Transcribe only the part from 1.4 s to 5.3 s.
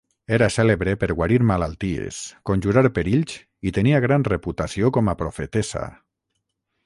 malalties, conjurar perills, i tenia gran reputació com a